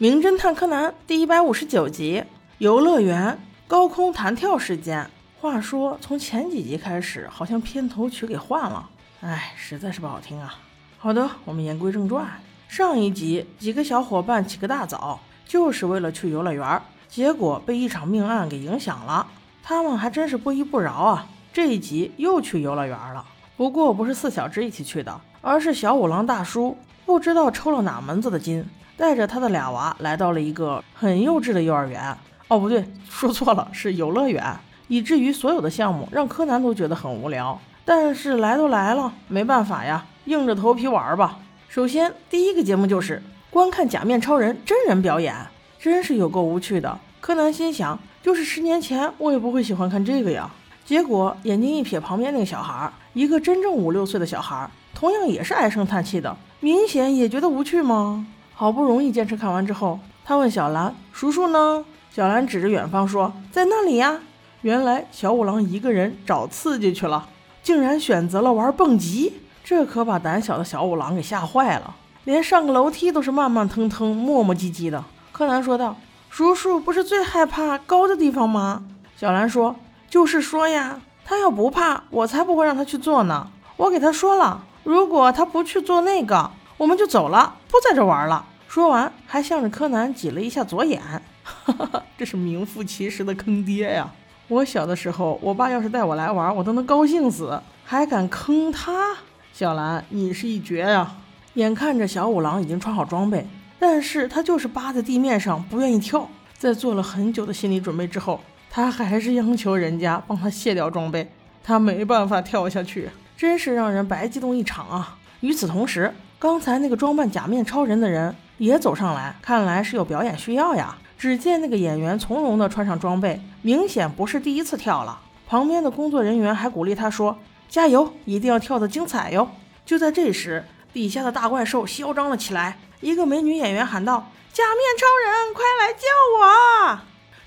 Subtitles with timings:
[0.00, 2.22] 名侦探柯南第一百五十九集：
[2.58, 5.10] 游乐园高空弹跳事件。
[5.40, 8.88] 话说，从前几集开始，好像片头曲给换了，
[9.22, 10.54] 哎，实在是不好听啊。
[10.98, 12.24] 好的，我们言归正传。
[12.68, 19.26] 上一集，几个小伙伴起个大早，就是为了去游乐园，结果被一场命案给影响了。
[19.64, 21.26] 他们还真是不依不饶啊！
[21.52, 23.26] 这一集又去游乐园了，
[23.56, 28.64] 不过不是四小只一起去的，而是小五郎大叔不知道抽了哪门子的筋，
[28.98, 32.14] 带着他的俩娃来到了一个很幼稚的幼儿园。
[32.48, 34.44] 哦，不对，说错了，是游乐园。
[34.88, 41.38] 以至于所有的项目让柯南都觉得很无聊，但是来都来了，没办法呀，硬着头皮玩吧。
[41.68, 45.34] 首先，第一个节目就是观看假面超人真人表演，
[45.78, 46.98] 真是有够无趣的。
[47.20, 50.50] 柯南心想，就是十年前我也不会喜欢看这个呀。
[50.86, 58.26] 结果眼睛一瞥旁边那个小孩，一个真正五六岁的小孩，同样也是唉声叹气的，明显也觉得无趣吗？
[58.58, 64.18] 好不容易坚持看完之后，他问小兰：“叔叔呢？”小兰指着远方说：“在那里呀。”
[64.62, 67.28] 原来小五郎一个人找刺激去了，
[67.62, 75.04] 竟然选择了玩蹦极，这可把胆小的小五郎给吓坏了，连上个楼梯都是慢慢腾腾、磨磨唧唧的。
[75.30, 75.94] 柯南说道
[76.28, 78.82] ：“叔叔不是最害怕高的地方吗？”
[79.16, 79.76] 小兰说
[80.10, 83.46] ：“就是说呀，他要不怕，我才不会让他去做呢。
[83.76, 91.00] 我给他说了，如果他不去做那个，我们就走了，不在这玩了。”说完，还向着柯南挤了一下左眼，
[91.42, 94.10] 哈哈哈，这是名副其实的坑爹呀！
[94.48, 99.16] 我小的时候，我爸要是带我来玩，我都能高兴死，还敢坑他？
[99.52, 101.16] 小兰，你是一绝呀！
[101.54, 103.46] 眼看着小五郎已经穿好装备，
[103.78, 106.28] 但是他就是扒在地面上不愿意跳。
[106.58, 111.32] 在做了很久的心理准备之后，他还是央求人家帮他卸掉装备。
[111.64, 115.18] 他没办法跳下去，真是让人白激动一场啊！
[115.40, 120.96] 与此同时，刚才那个装扮假面超人的人也走上来，看来是有表演需要呀。
[121.18, 125.20] 只见那个演员从容地穿上装备，明显不是第一次跳了。
[125.48, 127.36] 旁边的工作人员还鼓励他说
[127.68, 129.50] ：“加油，一定要跳得精彩哟！”
[129.84, 132.78] 就在这时，底下的大怪兽嚣张了起来。
[133.00, 136.06] 一个美女演员喊道：“假面超人，快来救
[136.38, 137.00] 我！”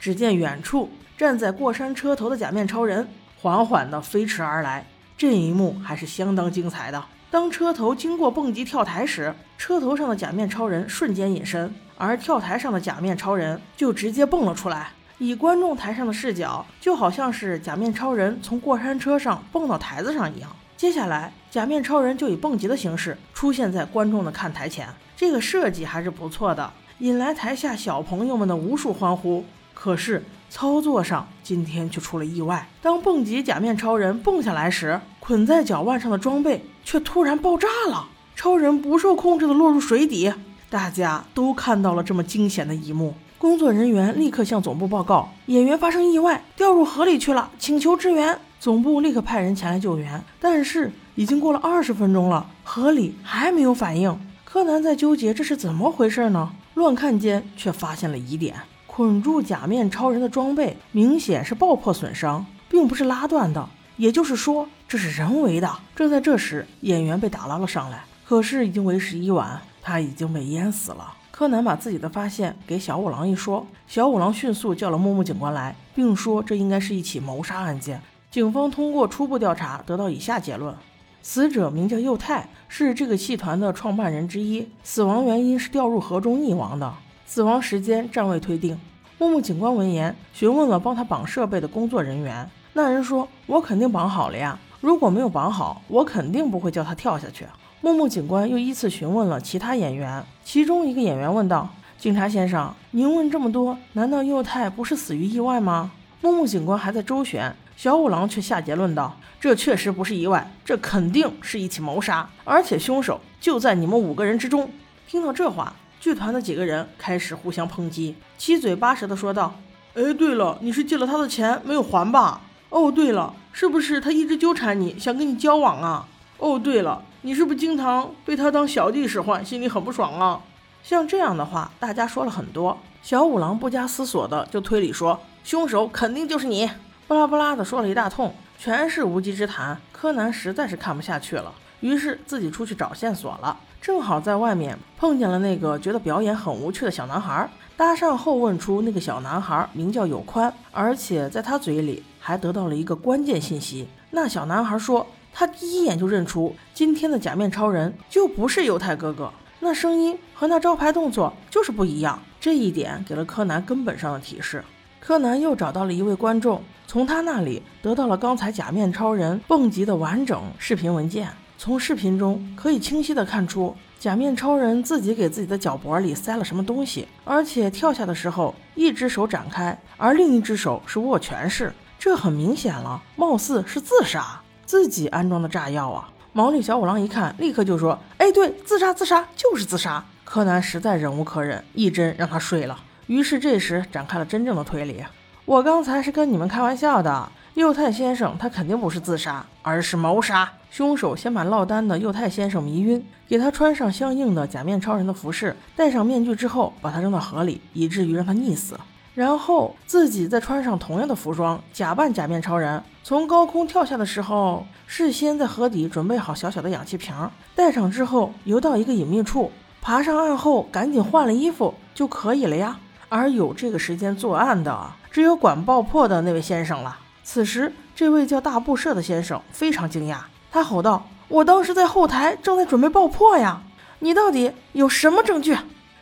[0.00, 3.06] 只见远处站在过山车头的假面超人
[3.42, 4.86] 缓缓地飞驰而来，
[5.18, 7.04] 这一幕还是相当精彩的。
[7.30, 11.74] 当车头经过蹦极跳台时，车头上的假面超人瞬间隐身。
[12.00, 20.48] 而跳台上的假面超人就直接蹦了出来，以观众台上的视角，就好像是假面超人从过山车上蹦到台子上一样。
[20.76, 29.44] 接下来，假面超人就以蹦极的形式出现在观众的看台前，这个设计还是不错的，引来台下小朋友们的无数欢呼。
[29.80, 40.34] 可是操作上今天却出了意外，当蹦极假面超人蹦下来时，捆在脚腕上的装备却突然爆炸了，超人不受控制的落入水底。
[40.68, 48.36] 大家都看到了这么惊险的一幕，工作人员立刻向总部报告，演员发生意外，掉入河里去了，请求支援。
[48.58, 54.18] 总部立刻派人前来救援，但是已经过了二十分钟了，河里还没有反应。
[54.44, 56.50] 柯南在纠结这是怎么回事呢？
[56.74, 58.56] 乱看间却发现了疑点，
[58.98, 65.72] 捆住假面超人的装备明显是爆破损伤，并不是拉断的，也就是说这是人为的。
[65.94, 69.62] 正在这时，演员被打捞了上来，可是已经为时已晚。
[69.80, 71.14] 他已经被淹死了。
[71.30, 78.02] 柯南把自己的发现给小五郎一说，小五郎迅速叫了木木警官来，并说这应该是一起谋杀案件。
[78.32, 80.74] 警方通过初步调查得到以下结论：
[81.22, 86.92] 死者名叫佑太，是这个戏团的创办人之一，死亡原因是掉入河中溺亡的，
[87.28, 88.80] 死亡时间暂未推定。
[89.18, 97.44] 木木警官闻言，询问了帮他绑设备的工作人员，那人说：“我肯定绑好了呀，如果没有绑好，我肯定不会叫他跳下去。”
[97.82, 101.68] 木木警官又依次询问了其他演员，其中一个演员问道
[101.98, 105.90] ：“警察先生，您问这么多，难道幼太不是死于意外吗？”
[106.22, 114.70] 木木警官还在周旋，小五郎却下结论道：“这确实不是意外，这肯定是一起谋杀，而且凶手就在你们五个人之中。”
[115.06, 119.54] 听到这话，剧团的几个人开始互相抨击，七嘴八舌的说道
[119.94, 122.40] ：“哎，对了，你是借了他的钱没有还吧？
[122.68, 126.06] 哦，对了，是不是他一直纠缠你，想跟你交往啊？
[126.38, 130.40] 哦，对了。”你是不是经常被他当小弟使唤，心里很不爽啊？
[130.84, 132.78] 像这样的话，大家说了很多。
[133.02, 136.70] 小五郎不加思索的就推理说，凶手肯定就是你。
[137.08, 139.76] 巴拉巴拉的说了一大通，全是无稽之谈。
[139.90, 143.58] 柯南实在是看不下去了，于是自己出去找线索了。
[143.80, 153.88] 正好在外面碰见了那个觉得表演很无趣的小男孩，搭讪后问出那个小男孩名叫有宽，而且在他嘴里还得到了一个关键信息。
[154.10, 155.06] 那小男孩说。
[155.30, 162.20] 他第一眼就认出今天的假面超人就不是犹太哥哥，那声音和那招牌动作就是不一样。
[162.40, 164.64] 这一点给了柯南根本上的提示。
[164.98, 171.28] 柯南又找到了一位观众，从他那里得到了刚才假面超人蹦极的完整视频文件。
[171.60, 186.08] 从视频中可以清晰的看出，假面超人自己给自己的脚脖里塞了什么东西，而且跳下的时候，一只手展开，而另一只手是握拳式，这很明显了，貌似是自杀，自己安装的炸药啊！
[186.32, 192.78] 毛利小五郎一看，立刻就说：“哎，对，自杀，自杀，就是自杀。”柯南实在忍无可忍，一针让他睡了。
[193.08, 195.02] 于是这时展开了真正的推理。
[195.44, 200.48] 我刚才是跟你们开玩笑的，幼太先生他肯定不是自杀，而是谋杀。
[200.70, 208.78] 凶手先把落单的幼太先生迷晕，给他穿上相应的假面超人的服饰，戴上面具之后，把他扔到河里，以至于让他溺死。
[209.12, 217.12] 然后自己再穿上同样的服装，假扮假面超人，从高空跳下的时候，事先在河底准备好小小的氧气瓶，
[217.56, 219.50] 戴上之后游到一个隐秘处，
[219.80, 222.78] 爬上岸后赶紧换了衣服就可以了呀。
[223.08, 226.96] 而有这个时间作案的，只有管爆破的那位先生了。
[227.30, 230.16] 此时，这位叫大布社的先生非常惊讶，
[230.50, 233.60] 他吼道：“我当时在后台正在准备爆破呀！
[233.98, 235.54] 你到底有什么证据？”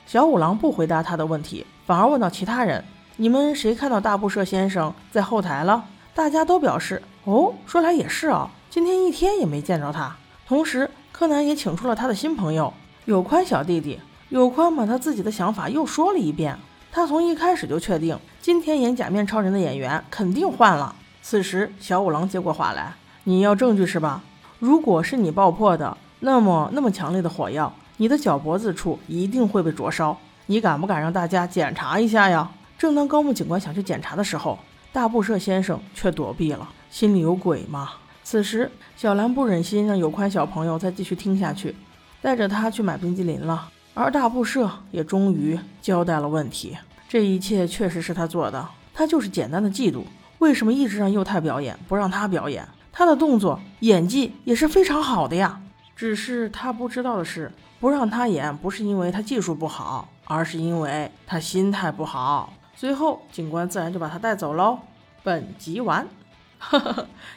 [0.07, 2.85] 小五郎不回答他的问题，反而问到其他人
[3.19, 5.85] ：“你们谁看到大布社先生在后台了？”
[6.15, 10.15] 大家都表示：“哦，说来也是啊，今天一天也没见着他。”
[10.47, 12.73] 同时，柯南也请出了他的新朋友
[13.05, 13.99] 有宽小弟弟。
[14.29, 16.57] 有宽把他自己的想法又说了一遍。
[16.93, 20.95] 他从一开始就确定，今天演假面超人的演员肯定换了。
[21.29, 22.95] 此时，小五郎接过话来
[23.25, 24.23] ：“你要证据是吧？
[24.61, 30.17] 如果是你爆破的，那么那么强烈的火药，你的脚脖子处一定会被灼烧。
[30.47, 34.57] 你敢不敢让大家检查一下呀？”正当高木警官想去检查的时候，
[34.93, 37.95] 大布社先生却躲避了，心里有鬼吗？
[38.23, 41.75] 此时，小兰不忍心让有宽小朋友再继续听下去，
[42.23, 43.69] 带着他去买冰激凌了。
[43.95, 46.77] 而大布社也终于交代了问题，
[47.09, 50.05] 这一切确实是他做的，他就是简单的嫉妒。
[50.47, 52.65] 为什么一直让幼太表演，不让他表演？
[52.93, 55.61] 他的动作、演技也是非常好的呀。
[55.97, 57.51] 只是他不知道的是，
[57.81, 62.53] 不让他演不是因为他技术不好，而是因为他心态不好。
[62.77, 64.79] 随后，警官自然就把他带走喽。
[65.25, 66.07] 本集完。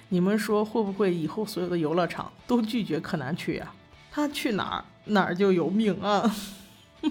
[0.09, 3.71] 你们说会不会以后所有的游乐场都拒绝柯南去呀？
[4.11, 4.85] 他去哪儿？
[5.05, 6.31] 哪儿就有命啊！